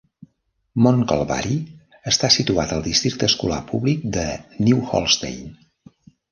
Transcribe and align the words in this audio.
Mont 0.85 1.03
Calvari 1.11 1.57
està 2.13 2.31
situat 2.37 2.75
al 2.79 2.83
districte 2.89 3.31
escolar 3.35 3.61
públic 3.71 4.11
de 4.19 4.27
New 4.67 4.85
Holstein. 4.99 5.49